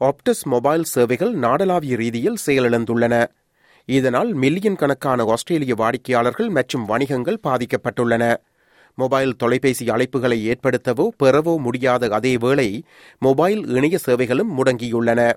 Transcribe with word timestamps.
Aptus 0.00 0.42
mobile 0.44 0.82
சேவைகள் 0.82 1.34
நாடளாவிய 1.34 1.96
ரீதியில் 1.96 2.42
செயலிழந்துள்ளன. 2.46 3.26
இதனால் 3.88 4.32
மில்லியன் 4.32 4.76
கணக்கான 4.76 5.24
ஆஸ்திரேலிய 5.24 5.74
வாடிக்கையாளர்கள் 5.74 6.48
மற்றும் 6.48 6.84
வணிகங்கள் 6.84 7.38
பாதிக்கப்பட்டுள்ளன. 7.42 8.24
மொபைல் 8.94 9.32
தொலைபேசி 9.36 9.86
அழைப்புகளை 9.86 10.38
ஏற்படுத்தவோ 10.52 11.06
பெறவோ 11.22 11.58
முடியாத 11.58 12.08
அதேவேளை 12.08 12.82
மொபைல் 13.18 13.62
இணைய 13.68 13.98
சேவைகளும் 13.98 14.52
முடங்கியுள்ளன. 14.58 15.32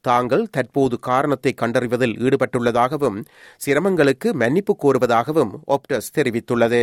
தாங்கள் 0.00 0.44
தற்போது 0.50 0.98
காரணத்தை 0.98 1.54
கண்டறிவதில் 1.62 2.18
ஈடுபட்டுள்ளதாகவும் 2.18 3.24
சிரமங்களுக்கு 3.56 4.34
மன்னிப்பு 4.34 4.76
கோருவதாகவும் 4.82 5.54
ஆப்டஸ் 5.66 6.12
தெரிவித்துள்ளது. 6.18 6.82